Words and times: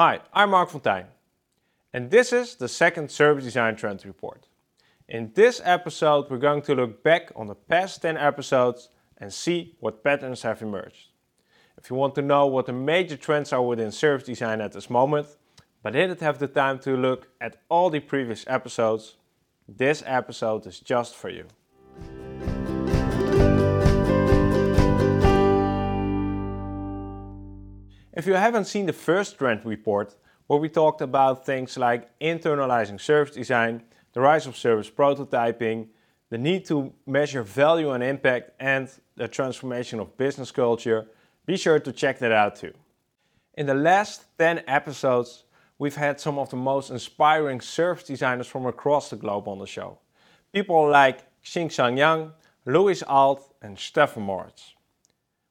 Hi, 0.00 0.20
I'm 0.32 0.50
Marc 0.50 0.70
Fontijn, 0.70 1.06
and 1.92 2.08
this 2.08 2.32
is 2.32 2.54
the 2.54 2.68
second 2.68 3.10
Service 3.10 3.42
Design 3.42 3.74
Trend 3.74 4.06
Report. 4.06 4.46
In 5.08 5.32
this 5.34 5.60
episode, 5.64 6.30
we're 6.30 6.38
going 6.38 6.62
to 6.62 6.76
look 6.76 7.02
back 7.02 7.32
on 7.34 7.48
the 7.48 7.56
past 7.56 8.02
10 8.02 8.16
episodes 8.16 8.90
and 9.16 9.34
see 9.34 9.74
what 9.80 10.04
patterns 10.04 10.42
have 10.42 10.62
emerged. 10.62 11.08
If 11.76 11.90
you 11.90 11.96
want 11.96 12.14
to 12.14 12.22
know 12.22 12.46
what 12.46 12.66
the 12.66 12.72
major 12.72 13.16
trends 13.16 13.52
are 13.52 13.60
within 13.60 13.90
service 13.90 14.28
design 14.28 14.60
at 14.60 14.70
this 14.70 14.88
moment, 14.88 15.26
but 15.82 15.94
didn't 15.94 16.20
have 16.20 16.38
the 16.38 16.46
time 16.46 16.78
to 16.78 16.96
look 16.96 17.26
at 17.40 17.56
all 17.68 17.90
the 17.90 17.98
previous 17.98 18.44
episodes, 18.46 19.16
this 19.66 20.04
episode 20.06 20.64
is 20.68 20.78
just 20.78 21.16
for 21.16 21.28
you. 21.28 21.46
If 28.18 28.26
you 28.26 28.34
haven't 28.34 28.64
seen 28.64 28.86
the 28.86 28.92
first 28.92 29.38
trend 29.38 29.64
report, 29.64 30.16
where 30.48 30.58
we 30.58 30.68
talked 30.68 31.02
about 31.02 31.46
things 31.46 31.78
like 31.78 32.18
internalizing 32.18 33.00
service 33.00 33.36
design, 33.36 33.84
the 34.12 34.20
rise 34.20 34.48
of 34.48 34.56
service 34.56 34.90
prototyping, 34.90 35.86
the 36.28 36.36
need 36.36 36.64
to 36.64 36.92
measure 37.06 37.44
value 37.44 37.92
and 37.92 38.02
impact, 38.02 38.50
and 38.58 38.90
the 39.14 39.28
transformation 39.28 40.00
of 40.00 40.16
business 40.16 40.50
culture, 40.50 41.06
be 41.46 41.56
sure 41.56 41.78
to 41.78 41.92
check 41.92 42.18
that 42.18 42.32
out 42.32 42.56
too. 42.56 42.74
In 43.54 43.66
the 43.66 43.74
last 43.74 44.24
10 44.36 44.64
episodes, 44.66 45.44
we've 45.78 45.94
had 45.94 46.18
some 46.18 46.40
of 46.40 46.50
the 46.50 46.56
most 46.56 46.90
inspiring 46.90 47.60
service 47.60 48.02
designers 48.02 48.48
from 48.48 48.66
across 48.66 49.10
the 49.10 49.16
globe 49.16 49.46
on 49.46 49.60
the 49.60 49.66
show. 49.66 49.96
People 50.52 50.90
like 50.90 51.20
Xing 51.44 51.96
Yang, 51.96 52.32
Louis 52.66 53.00
Alt, 53.04 53.54
and 53.62 53.78
Stefan 53.78 54.24
Moritz. 54.24 54.74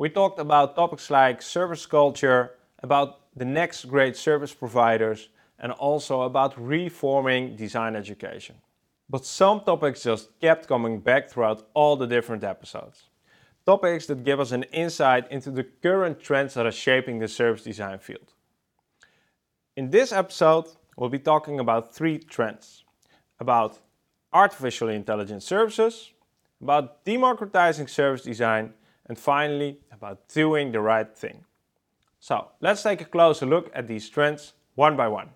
We 0.00 0.08
talked 0.08 0.38
about 0.38 0.76
topics 0.76 1.10
like 1.10 1.42
service 1.42 1.84
culture, 1.84 2.52
about 2.82 3.18
the 3.36 3.44
next 3.44 3.84
great 3.84 4.16
service 4.16 4.54
providers, 4.54 5.28
and 5.58 5.72
also 5.72 6.22
about 6.22 6.58
reforming 6.58 7.54
design 7.54 7.94
education. 7.94 8.56
But 9.10 9.26
some 9.26 9.60
topics 9.60 10.04
just 10.04 10.30
kept 10.40 10.66
coming 10.66 11.00
back 11.00 11.28
throughout 11.28 11.68
all 11.74 11.96
the 11.96 12.06
different 12.06 12.44
episodes. 12.44 13.10
Topics 13.66 14.06
that 14.06 14.24
give 14.24 14.40
us 14.40 14.52
an 14.52 14.62
insight 14.72 15.30
into 15.30 15.50
the 15.50 15.64
current 15.64 16.18
trends 16.18 16.54
that 16.54 16.64
are 16.64 16.72
shaping 16.72 17.18
the 17.18 17.28
service 17.28 17.64
design 17.64 17.98
field. 17.98 18.32
In 19.76 19.90
this 19.90 20.12
episode, 20.12 20.64
we'll 20.96 21.10
be 21.10 21.18
talking 21.18 21.60
about 21.60 21.94
three 21.94 22.16
trends 22.16 22.84
about 23.38 23.80
artificial 24.32 24.88
intelligence 24.88 25.44
services, 25.44 26.10
about 26.62 27.04
democratizing 27.04 27.86
service 27.86 28.22
design, 28.22 28.72
and 29.10 29.18
finally 29.18 29.76
about 29.90 30.28
doing 30.28 30.70
the 30.70 30.80
right 30.80 31.18
thing. 31.18 31.44
So 32.20 32.46
let's 32.60 32.84
take 32.84 33.00
a 33.00 33.04
closer 33.04 33.44
look 33.44 33.68
at 33.74 33.88
these 33.88 34.08
trends 34.08 34.52
one 34.76 34.96
by 34.96 35.08
one. 35.08 35.30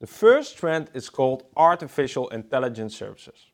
The 0.00 0.08
first 0.08 0.58
trend 0.58 0.90
is 0.94 1.08
called 1.08 1.44
artificial 1.56 2.28
intelligence 2.30 2.96
services. 2.96 3.46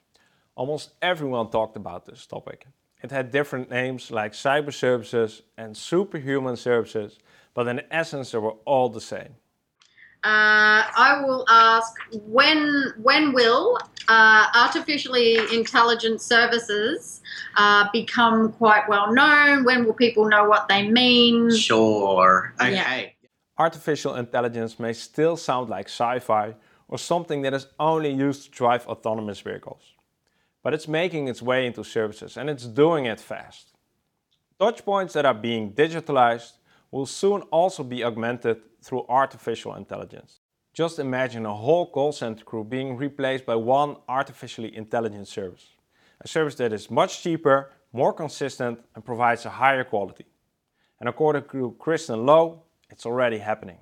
Almost 0.55 0.95
everyone 1.03 1.51
talked 1.51 1.77
about 1.77 2.07
this 2.07 2.25
topic. 2.25 2.67
It 3.03 3.11
had 3.11 3.31
different 3.31 3.69
names 3.69 4.11
like 4.11 4.33
cyber 4.33 4.73
services 4.73 5.43
and 5.59 5.77
superhuman 5.77 6.57
services, 6.57 7.19
but 7.53 7.69
in 7.69 7.83
essence 7.91 8.31
they 8.31 8.39
were 8.39 8.57
all 8.65 8.89
the 8.89 9.03
same. 9.03 9.35
Uh, 10.25 10.87
I 10.97 11.21
will 11.25 11.45
ask 11.49 11.95
when 12.13 12.93
when 13.03 13.33
will 13.33 13.77
uh, 14.09 14.47
artificially 14.55 15.37
intelligent 15.53 16.21
services 16.21 17.23
uh, 17.57 17.89
become 17.93 18.53
quite 18.53 18.89
well 18.89 19.13
known? 19.13 19.65
When 19.65 19.85
will 19.85 19.95
people 19.95 20.29
know 20.29 20.45
what 20.45 20.69
they 20.69 20.89
mean? 20.89 21.55
Sure. 21.57 22.55
Okay. 22.61 22.75
Yeah. 22.75 23.07
Artificial 23.59 24.15
intelligence 24.15 24.79
may 24.79 24.93
still 24.93 25.37
sound 25.37 25.69
like 25.69 25.87
sci 25.87 26.21
fi 26.21 26.55
or 26.87 26.99
something 26.99 27.43
that 27.43 27.53
is 27.53 27.67
only 27.81 28.13
used 28.13 28.45
to 28.45 28.51
drive 28.51 28.87
autonomous 28.87 29.41
vehicles. 29.41 29.83
But 30.63 30.73
it's 30.73 30.87
making 30.87 31.27
its 31.27 31.43
way 31.43 31.67
into 31.67 31.83
services 31.83 32.37
and 32.37 32.49
it's 32.49 32.67
doing 32.67 33.07
it 33.07 33.19
fast. 33.19 33.73
Touchpoints 34.61 35.13
that 35.15 35.27
are 35.27 35.35
being 35.35 35.73
digitalized 35.73 36.53
will 36.93 37.07
soon 37.07 37.43
also 37.51 37.83
be 37.83 38.05
augmented 38.05 38.61
through 38.81 39.05
artificial 39.09 39.75
intelligence. 39.75 40.39
Just 40.73 40.99
imagine 40.99 41.45
a 41.45 41.55
whole 41.55 41.91
call 41.91 42.13
center 42.13 42.45
crew 42.45 42.63
being 42.63 42.97
replaced 42.97 43.45
by 43.45 43.57
one 43.57 43.97
artificially 44.09 44.75
intelligent 44.77 45.27
service. 45.27 45.71
A 46.21 46.29
service 46.29 46.55
that 46.57 46.73
is 46.73 46.91
much 46.91 47.23
cheaper, 47.23 47.73
more 47.93 48.13
consistent, 48.13 48.79
and 48.95 49.05
provides 49.05 49.45
a 49.45 49.51
higher 49.51 49.85
quality. 49.85 50.27
And 51.01 51.09
according 51.09 51.45
to 51.51 51.75
Kristen 51.79 52.25
Lowe, 52.25 52.63
it's 52.91 53.05
already 53.07 53.39
happening 53.39 53.79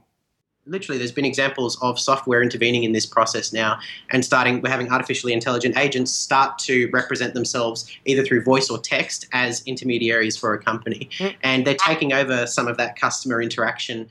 literally 0.67 0.99
there's 0.99 1.13
been 1.13 1.25
examples 1.25 1.79
of 1.83 1.99
software 1.99 2.43
intervening 2.43 2.85
in 2.85 2.93
this 2.93 3.07
process 3.07 3.53
now 3.53 3.79
and 4.11 4.25
starting 4.25 4.61
we're 4.61 4.71
having 4.71 4.91
artificially 4.91 5.33
intelligent 5.33 5.77
agents 5.77 6.11
start 6.11 6.59
to 6.59 6.89
represent 6.93 7.35
themselves 7.35 7.91
either 8.05 8.23
through 8.23 8.43
voice 8.43 8.69
or 8.69 8.79
text 8.79 9.27
as 9.33 9.63
intermediaries 9.67 10.37
for 10.37 10.53
a 10.55 10.63
company. 10.63 11.09
Mm. 11.19 11.35
and 11.43 11.67
they're 11.67 11.75
taking 11.75 12.13
over 12.13 12.47
some 12.47 12.69
of 12.69 12.77
that 12.77 12.99
customer 12.99 13.41
interaction. 13.43 14.09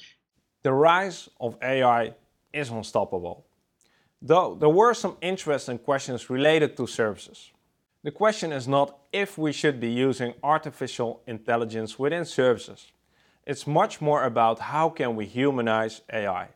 The 0.63 0.73
rise 0.73 1.29
of 1.39 1.57
ai 1.61 2.13
is 2.53 2.69
unstoppable. 2.69 3.45
Though 4.21 4.55
there 4.55 4.69
were 4.69 4.93
some 4.93 5.17
interesting 5.21 5.77
questions 5.77 6.29
related 6.29 6.75
to 6.77 6.87
services. 6.87 7.51
The 8.03 8.11
question 8.11 8.51
is 8.51 8.67
not 8.67 8.97
if 9.11 9.37
we 9.37 9.51
should 9.51 9.79
be 9.79 9.89
using 9.89 10.33
artificial 10.43 11.21
intelligence 11.27 11.99
within 11.99 12.25
services 12.25 12.91
it's 13.45 13.65
much 13.65 14.01
more 14.01 14.23
about 14.23 14.59
how 14.59 14.89
can 14.89 15.15
we 15.15 15.25
humanize 15.25 16.01
AI. 16.11 16.47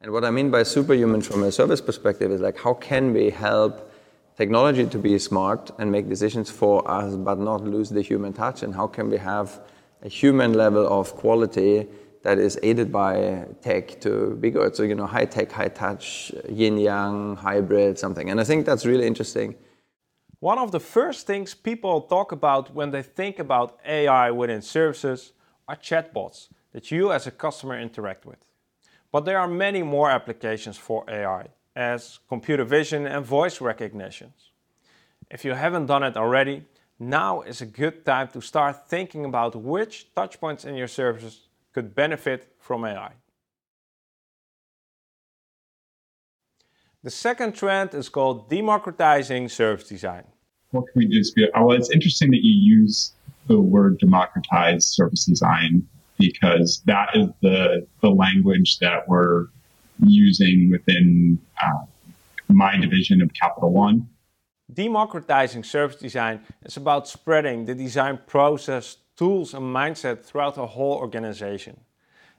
And 0.00 0.12
what 0.12 0.24
I 0.24 0.30
mean 0.30 0.50
by 0.50 0.62
superhuman 0.64 1.22
from 1.22 1.42
a 1.44 1.52
service 1.52 1.80
perspective 1.80 2.30
is 2.32 2.40
like 2.40 2.58
how 2.58 2.74
can 2.74 3.12
we 3.12 3.30
help 3.30 3.90
technology 4.36 4.86
to 4.86 4.98
be 4.98 5.18
smart 5.18 5.70
and 5.78 5.92
make 5.92 6.08
decisions 6.08 6.50
for 6.50 6.88
us 6.90 7.14
but 7.14 7.38
not 7.38 7.62
lose 7.62 7.90
the 7.90 8.02
human 8.02 8.32
touch 8.32 8.62
and 8.62 8.74
how 8.74 8.86
can 8.86 9.10
we 9.10 9.18
have 9.18 9.60
a 10.02 10.08
human 10.08 10.54
level 10.54 10.86
of 10.88 11.14
quality 11.14 11.86
that 12.22 12.38
is 12.38 12.58
aided 12.62 12.90
by 12.92 13.46
tech 13.62 14.00
to 14.00 14.36
be 14.40 14.50
good. 14.50 14.74
So, 14.76 14.84
you 14.84 14.94
know, 14.94 15.06
high 15.06 15.24
tech, 15.24 15.50
high 15.50 15.68
touch, 15.68 16.32
yin 16.48 16.78
yang, 16.78 17.36
hybrid, 17.36 17.98
something. 17.98 18.30
And 18.30 18.40
I 18.40 18.44
think 18.44 18.64
that's 18.64 18.86
really 18.86 19.06
interesting. 19.06 19.56
One 20.38 20.58
of 20.58 20.72
the 20.72 20.80
first 20.80 21.26
things 21.26 21.54
people 21.54 22.00
talk 22.02 22.32
about 22.32 22.74
when 22.74 22.90
they 22.90 23.02
think 23.02 23.38
about 23.38 23.78
AI 23.86 24.30
within 24.30 24.62
services 24.62 25.32
are 25.72 25.76
chatbots 25.76 26.48
that 26.72 26.90
you 26.90 27.12
as 27.12 27.26
a 27.26 27.30
customer 27.30 27.78
interact 27.78 28.26
with. 28.26 28.44
But 29.10 29.24
there 29.24 29.38
are 29.38 29.48
many 29.48 29.82
more 29.82 30.10
applications 30.10 30.76
for 30.76 31.04
AI, 31.08 31.46
as 31.74 32.18
computer 32.28 32.64
vision 32.64 33.06
and 33.06 33.24
voice 33.24 33.60
recognitions. 33.60 34.50
If 35.30 35.44
you 35.44 35.54
haven't 35.54 35.86
done 35.86 36.02
it 36.02 36.16
already, 36.16 36.64
now 36.98 37.40
is 37.40 37.62
a 37.62 37.66
good 37.66 38.04
time 38.04 38.28
to 38.28 38.40
start 38.42 38.88
thinking 38.88 39.24
about 39.24 39.56
which 39.56 40.08
touchpoints 40.14 40.66
in 40.66 40.74
your 40.74 40.88
services 40.88 41.48
could 41.72 41.94
benefit 41.94 42.52
from 42.58 42.84
AI. 42.84 43.12
The 47.02 47.10
second 47.10 47.54
trend 47.54 47.94
is 47.94 48.08
called 48.10 48.48
democratizing 48.50 49.48
service 49.48 49.88
design. 49.88 50.24
What 50.70 50.84
can 50.88 51.00
we 51.00 51.06
do? 51.06 51.20
Oh, 51.54 51.64
well, 51.66 51.76
it's 51.76 51.90
interesting 51.90 52.30
that 52.30 52.42
you 52.42 52.54
use 52.80 53.12
the 53.46 53.60
word 53.60 53.98
democratize 53.98 54.86
service 54.86 55.24
design 55.24 55.86
because 56.18 56.82
that 56.86 57.10
is 57.14 57.28
the, 57.40 57.86
the 58.00 58.10
language 58.10 58.78
that 58.78 59.08
we're 59.08 59.46
using 60.04 60.70
within 60.70 61.38
uh, 61.62 61.84
my 62.48 62.76
division 62.76 63.22
of 63.22 63.32
Capital 63.34 63.72
One. 63.72 64.08
Democratizing 64.72 65.64
service 65.64 65.96
design 65.96 66.40
is 66.64 66.76
about 66.76 67.08
spreading 67.08 67.66
the 67.66 67.74
design 67.74 68.18
process, 68.26 68.96
tools, 69.16 69.52
and 69.52 69.64
mindset 69.64 70.24
throughout 70.24 70.54
the 70.54 70.66
whole 70.66 70.94
organization. 70.94 71.80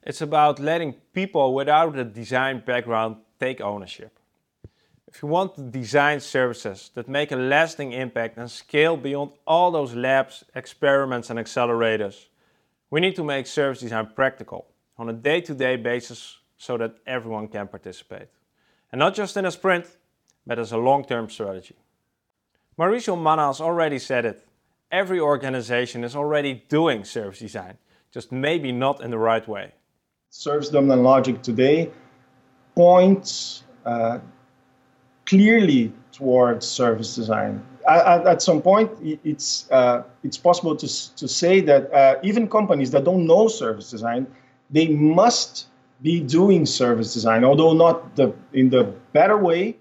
It's 0.02 0.22
about 0.22 0.60
letting 0.60 0.94
people 1.14 1.54
without 1.54 1.98
a 1.98 2.04
design 2.04 2.64
background 2.66 3.18
take 3.40 3.62
ownership. 3.62 4.20
If 5.14 5.22
you 5.22 5.28
want 5.28 5.54
to 5.56 5.62
design 5.62 6.20
services 6.20 6.90
that 6.96 7.08
make 7.08 7.32
a 7.32 7.36
lasting 7.36 7.92
impact 7.92 8.36
and 8.38 8.50
scale 8.50 8.98
beyond 8.98 9.30
all 9.46 9.70
those 9.70 9.94
labs, 9.94 10.44
experiments, 10.56 11.30
and 11.30 11.38
accelerators, 11.38 12.26
we 12.90 13.00
need 13.00 13.16
to 13.18 13.24
make 13.24 13.46
service 13.46 13.82
design 13.82 14.10
practical 14.16 14.66
on 14.98 15.10
a 15.10 15.14
day 15.14 15.40
to 15.42 15.54
day 15.54 15.76
basis 15.76 16.40
so 16.58 16.78
that 16.78 16.96
everyone 17.06 17.48
can 17.48 17.68
participate. 17.68 18.30
And 18.92 18.98
not 18.98 19.14
just 19.14 19.38
in 19.38 19.46
a 19.46 19.52
sprint, 19.52 19.86
but 20.48 20.58
as 20.58 20.72
a 20.72 20.78
long 20.78 21.06
term 21.06 21.30
strategy. 21.30 21.76
Mauricio 22.80 23.16
Manhães 23.16 23.62
already 23.62 24.00
said 24.00 24.26
it. 24.26 24.48
Every 24.92 25.20
organization 25.20 26.04
is 26.04 26.16
already 26.16 26.64
doing 26.70 27.04
service 27.04 27.38
design, 27.38 27.78
just 28.12 28.32
maybe 28.32 28.72
not 28.72 29.00
in 29.04 29.12
the 29.12 29.20
right 29.20 29.48
way. 29.48 29.74
Service 30.32 30.70
dominant 30.70 31.04
logic 31.04 31.44
today 31.44 31.92
points 32.76 33.64
uh, 33.86 34.18
clearly 35.26 35.92
towards 36.12 36.68
service 36.68 37.16
design. 37.16 37.64
at, 37.88 38.26
at 38.28 38.42
some 38.42 38.62
point, 38.62 38.90
it's 39.24 39.70
uh, 39.72 40.04
it's 40.24 40.38
possible 40.38 40.76
to 40.76 40.88
to 41.16 41.28
say 41.28 41.62
that 41.62 41.92
uh, 41.94 42.16
even 42.24 42.48
companies 42.48 42.92
that 42.92 43.04
don't 43.04 43.26
know 43.26 43.48
service 43.48 43.92
design, 43.92 44.28
they 44.70 44.88
must 44.88 45.68
be 46.02 46.20
doing 46.20 46.66
service 46.66 47.14
design, 47.14 47.44
although 47.44 47.74
not 47.74 48.16
the 48.16 48.34
in 48.54 48.70
the 48.70 48.84
better 49.12 49.38
way. 49.38 49.78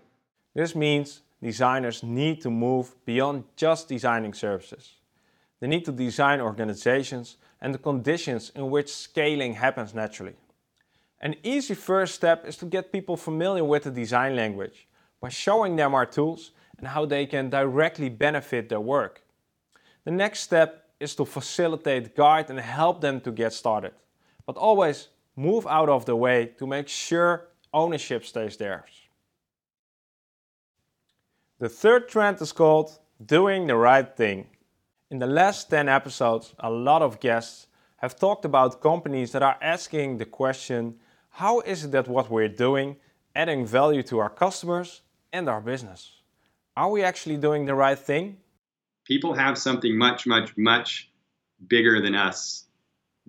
This 0.54 0.74
means 0.74 1.22
designers 1.42 2.02
need 2.02 2.40
to 2.42 2.50
move 2.50 2.94
beyond 3.04 3.44
just 3.56 3.88
designing 3.88 4.34
services. 4.34 4.94
They 5.60 5.68
need 5.68 5.84
to 5.84 5.92
design 5.92 6.40
organizations 6.40 7.36
and 7.60 7.72
the 7.72 7.78
conditions 7.78 8.50
in 8.54 8.70
which 8.70 8.92
scaling 8.92 9.54
happens 9.54 9.94
naturally. 9.94 10.34
An 11.20 11.36
easy 11.44 11.74
first 11.74 12.14
step 12.14 12.44
is 12.46 12.56
to 12.56 12.66
get 12.66 12.92
people 12.92 13.16
familiar 13.16 13.64
with 13.64 13.84
the 13.84 13.90
design 13.90 14.34
language 14.34 14.88
by 15.22 15.28
showing 15.28 15.76
them 15.76 15.94
our 15.94 16.04
tools 16.04 16.50
and 16.78 16.88
how 16.88 17.06
they 17.06 17.24
can 17.24 17.48
directly 17.48 18.08
benefit 18.08 18.68
their 18.68 18.80
work. 18.80 19.22
The 20.04 20.10
next 20.10 20.40
step 20.40 20.88
is 20.98 21.14
to 21.14 21.24
facilitate, 21.24 22.16
guide 22.16 22.50
and 22.50 22.58
help 22.58 23.00
them 23.00 23.20
to 23.20 23.30
get 23.30 23.52
started. 23.52 23.92
But 24.44 24.56
always 24.56 25.08
move 25.36 25.64
out 25.66 25.88
of 25.88 26.04
the 26.04 26.16
way 26.16 26.46
to 26.58 26.66
make 26.66 26.88
sure 26.88 27.46
ownership 27.72 28.26
stays 28.26 28.56
theirs. 28.56 28.90
The 31.60 31.68
third 31.68 32.08
trend 32.08 32.42
is 32.42 32.50
called 32.50 32.98
doing 33.24 33.68
the 33.68 33.76
right 33.76 34.16
thing. 34.16 34.48
In 35.08 35.20
the 35.20 35.28
last 35.28 35.70
10 35.70 35.88
episodes, 35.88 36.52
a 36.58 36.70
lot 36.70 37.00
of 37.00 37.20
guests 37.20 37.68
have 37.98 38.18
talked 38.18 38.44
about 38.44 38.80
companies 38.80 39.30
that 39.30 39.42
are 39.44 39.58
asking 39.62 40.18
the 40.18 40.24
question, 40.24 40.96
how 41.30 41.60
is 41.60 41.84
it 41.84 41.92
that 41.92 42.08
what 42.08 42.28
we're 42.28 42.48
doing 42.48 42.96
adding 43.36 43.64
value 43.64 44.02
to 44.02 44.18
our 44.18 44.28
customers 44.28 45.02
and 45.32 45.48
our 45.48 45.60
business? 45.60 46.12
Are 46.76 46.90
we 46.90 47.02
actually 47.02 47.36
doing 47.36 47.66
the 47.66 47.74
right 47.74 47.98
thing? 47.98 48.38
People 49.04 49.34
have 49.34 49.58
something 49.58 49.96
much, 49.96 50.26
much, 50.26 50.56
much 50.56 51.10
bigger 51.66 52.00
than 52.00 52.14
us, 52.14 52.66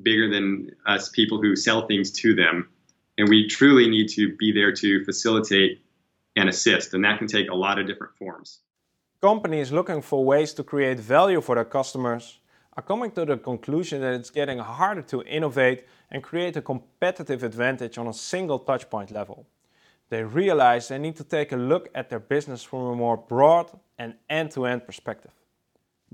bigger 0.01 0.29
than 0.29 0.71
us 0.85 1.09
people 1.09 1.41
who 1.41 1.55
sell 1.55 1.87
things 1.87 2.11
to 2.11 2.35
them. 2.35 2.69
And 3.17 3.29
we 3.29 3.47
truly 3.47 3.89
need 3.89 4.09
to 4.09 4.35
be 4.37 4.51
there 4.51 4.71
to 4.73 5.03
facilitate 5.05 5.83
and 6.35 6.49
assist. 6.49 6.93
And 6.93 7.03
that 7.05 7.19
can 7.19 7.27
take 7.27 7.49
a 7.49 7.55
lot 7.55 7.79
of 7.79 7.87
different 7.87 8.15
forms. 8.17 8.59
Companies 9.21 9.71
looking 9.71 10.01
for 10.01 10.25
ways 10.25 10.53
to 10.53 10.63
create 10.63 10.99
value 10.99 11.41
for 11.41 11.55
their 11.55 11.65
customers 11.65 12.39
are 12.75 12.83
coming 12.83 13.11
to 13.11 13.23
the 13.23 13.37
conclusion 13.37 14.01
that 14.01 14.13
it's 14.13 14.29
getting 14.29 14.57
harder 14.57 15.03
to 15.03 15.21
innovate 15.23 15.85
and 16.09 16.23
create 16.23 16.57
a 16.57 16.61
competitive 16.61 17.43
advantage 17.43 17.97
on 17.97 18.07
a 18.07 18.13
single 18.13 18.59
touchpoint 18.59 19.11
level 19.11 19.45
they 20.09 20.23
realize 20.23 20.87
they 20.87 20.97
need 20.97 21.15
to 21.15 21.23
take 21.23 21.51
a 21.51 21.55
look 21.55 21.89
at 21.95 22.09
their 22.09 22.19
business 22.19 22.63
from 22.63 22.79
a 22.79 22.95
more 22.95 23.17
broad 23.17 23.71
and 23.97 24.15
end-to-end 24.29 24.85
perspective. 24.85 25.31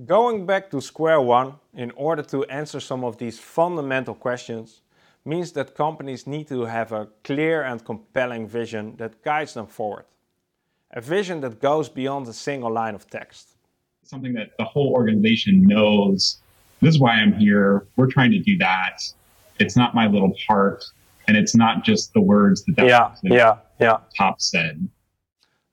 Going 0.05 0.45
back 0.45 0.71
to 0.71 0.79
square 0.79 1.19
one 1.19 1.55
in 1.73 1.91
order 1.91 2.23
to 2.23 2.45
answer 2.45 2.79
some 2.79 3.03
of 3.03 3.17
these 3.17 3.37
fundamental 3.37 4.15
questions 4.15 4.81
means 5.25 5.51
that 5.51 5.75
companies 5.75 6.25
need 6.25 6.47
to 6.47 6.63
have 6.63 6.91
a 6.91 7.09
clear 7.23 7.63
and 7.63 7.83
compelling 7.83 8.47
vision 8.47 8.95
that 8.97 9.21
guides 9.23 9.53
them 9.53 9.67
forward. 9.67 10.05
A 10.91 11.01
vision 11.01 11.41
that 11.41 11.59
goes 11.59 11.89
beyond 11.89 12.27
a 12.27 12.33
single 12.33 12.71
line 12.71 12.95
of 12.95 13.09
text. 13.09 13.57
Something 14.03 14.33
that 14.33 14.51
the 14.57 14.63
whole 14.63 14.91
organization 14.93 15.61
knows 15.63 16.39
this 16.81 16.95
is 16.95 16.99
why 16.99 17.15
I'm 17.15 17.33
here. 17.33 17.85
We're 17.97 18.07
trying 18.09 18.31
to 18.31 18.39
do 18.39 18.57
that. 18.59 19.01
It's 19.59 19.75
not 19.75 19.93
my 19.93 20.07
little 20.07 20.33
part 20.47 20.85
and 21.29 21.37
it's 21.37 21.55
not 21.55 21.83
just 21.83 22.11
the 22.13 22.21
words 22.21 22.65
that 22.65 22.75
that 22.75 22.87
yeah, 22.87 23.15
yeah, 23.21 23.57
yeah. 23.79 23.97
top 24.17 24.41
said. 24.41 24.89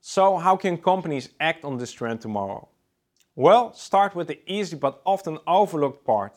So 0.03 0.37
how 0.37 0.55
can 0.56 0.76
companies 0.76 1.31
act 1.41 1.64
on 1.64 1.79
this 1.79 1.93
trend 1.93 2.20
tomorrow? 2.20 2.69
Well, 3.35 3.73
start 3.73 4.14
with 4.14 4.29
the 4.29 4.38
easy 4.47 4.76
but 4.76 5.00
often 5.05 5.38
overlooked 5.47 6.05
part. 6.05 6.35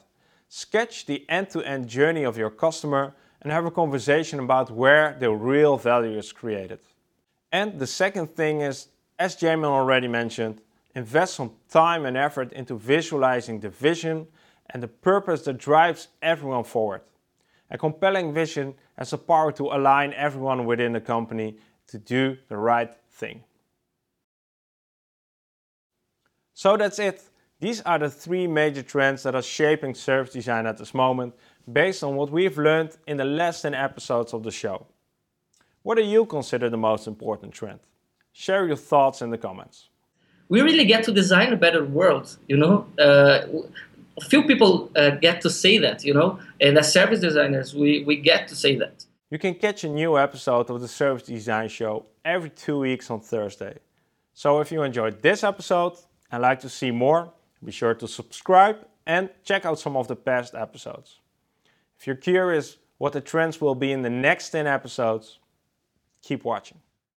Sketch 0.47 1.05
the 1.05 1.19
end-to-end 1.29 1.85
-end 1.85 1.95
journey 1.97 2.25
of 2.25 2.37
your 2.37 2.51
customer 2.65 3.13
and 3.41 3.51
have 3.51 3.67
a 3.67 3.71
conversation 3.81 4.39
about 4.39 4.71
where 4.81 5.17
the 5.19 5.31
real 5.51 5.77
value 5.77 6.17
is 6.17 6.33
created. 6.33 6.79
And 7.51 7.79
the 7.79 7.87
second 7.87 8.27
thing 8.39 8.61
is, 8.61 8.87
as 9.17 9.35
Jamin 9.41 9.71
already 9.79 10.07
mentioned, 10.07 10.55
invest 10.95 11.33
some 11.33 11.51
time 11.69 12.07
and 12.07 12.17
effort 12.17 12.53
into 12.53 12.75
visualizing 12.95 13.59
the 13.59 13.69
vision 13.87 14.27
and 14.71 14.81
the 14.81 14.93
purpose 15.11 15.41
that 15.43 15.57
drives 15.69 16.07
everyone 16.21 16.63
forward. 16.63 17.01
A 17.71 17.77
compelling 17.77 18.33
vision 18.33 18.73
has 18.97 19.11
the 19.11 19.17
power 19.17 19.51
to 19.53 19.63
align 19.67 20.13
everyone 20.13 20.65
within 20.65 20.93
the 20.93 21.01
company 21.01 21.57
to 21.87 21.97
do 21.97 22.37
the 22.47 22.57
right 22.57 22.91
thing. 23.11 23.43
So 26.53 26.77
that's 26.77 26.99
it. 26.99 27.23
These 27.59 27.81
are 27.81 27.99
the 27.99 28.09
three 28.09 28.47
major 28.47 28.81
trends 28.81 29.23
that 29.23 29.35
are 29.35 29.41
shaping 29.41 29.93
service 29.93 30.33
design 30.33 30.65
at 30.65 30.77
this 30.77 30.93
moment 30.93 31.33
based 31.71 32.03
on 32.03 32.15
what 32.15 32.31
we've 32.31 32.57
learned 32.57 32.97
in 33.05 33.17
the 33.17 33.25
last 33.25 33.61
10 33.61 33.73
episodes 33.73 34.33
of 34.33 34.43
the 34.43 34.51
show. 34.51 34.87
What 35.83 35.95
do 35.95 36.03
you 36.03 36.25
consider 36.25 36.69
the 36.69 36.77
most 36.77 37.07
important 37.07 37.53
trend? 37.53 37.79
Share 38.31 38.65
your 38.65 38.77
thoughts 38.77 39.21
in 39.21 39.29
the 39.29 39.37
comments. 39.37 39.89
We 40.47 40.61
really 40.61 40.85
get 40.85 41.03
to 41.03 41.11
design 41.11 41.53
a 41.53 41.57
better 41.57 41.83
world, 41.85 42.37
you 42.47 42.57
know? 42.57 42.87
Uh, 42.97 43.41
few 44.19 44.43
people 44.43 44.91
uh, 44.95 45.11
get 45.11 45.41
to 45.41 45.49
say 45.49 45.77
that, 45.79 46.03
you 46.03 46.13
know, 46.13 46.39
and 46.59 46.77
as 46.77 46.91
service 46.91 47.19
designers, 47.19 47.73
we, 47.75 48.03
we 48.05 48.15
get 48.17 48.47
to 48.47 48.55
say 48.55 48.75
that. 48.77 49.05
You 49.29 49.37
can 49.37 49.55
catch 49.55 49.83
a 49.83 49.89
new 49.89 50.17
episode 50.17 50.69
of 50.69 50.81
the 50.81 50.87
Service 50.87 51.23
Design 51.23 51.69
Show 51.69 52.05
every 52.25 52.49
two 52.49 52.79
weeks 52.79 53.11
on 53.11 53.19
Thursday. 53.19 53.77
So 54.33 54.59
if 54.59 54.71
you 54.71 54.81
enjoyed 54.83 55.21
this 55.21 55.43
episode 55.43 55.93
and 56.31 56.41
like 56.41 56.59
to 56.61 56.69
see 56.69 56.91
more, 56.91 57.31
be 57.63 57.71
sure 57.71 57.93
to 57.93 58.07
subscribe 58.07 58.77
and 59.05 59.29
check 59.43 59.65
out 59.65 59.79
some 59.79 59.97
of 59.97 60.07
the 60.07 60.15
past 60.15 60.55
episodes. 60.55 61.19
If 61.99 62.07
you're 62.07 62.15
curious 62.15 62.77
what 62.97 63.13
the 63.13 63.21
trends 63.21 63.59
will 63.59 63.75
be 63.75 63.91
in 63.91 64.01
the 64.01 64.09
next 64.09 64.49
10 64.49 64.65
episodes, 64.67 65.39
keep 66.21 66.43
watching. 66.43 66.79